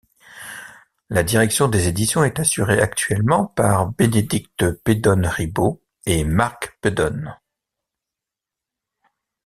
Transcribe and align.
La 1.11 1.21
direction 1.21 1.67
des 1.67 1.87
éditions 1.87 2.23
est 2.23 2.39
assurée 2.39 2.81
actuellement 2.81 3.45
par 3.45 3.91
Bénédicte 3.91 4.65
Pedone-Ribot 4.83 5.79
et 6.07 6.23
Marc 6.23 6.75
Pedone. 6.81 7.37